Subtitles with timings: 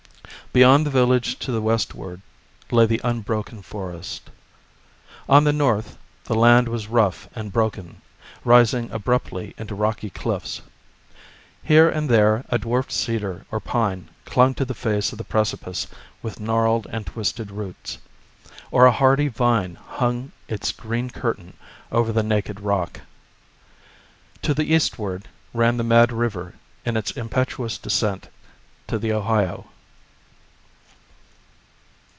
[0.53, 2.21] Beyond the village to the westward
[2.71, 4.29] lay the unbroken forest.
[5.29, 8.01] On the nortJh the land was rouglh and broken,
[8.43, 10.61] rising abruptly into rocky cliffs.
[11.63, 15.87] Here and there a dwarfed cedar or pine clung to the face of the precipice
[16.21, 17.97] with gnarled and twisted roots,
[18.71, 21.53] or a hardy vine hung its n The Story of Tecumseh green curtain
[21.93, 22.99] over the naked rock.
[24.41, 26.55] To the eastward ran the Mad River
[26.85, 28.27] in its impetuous descent
[28.87, 29.67] to the Ohio.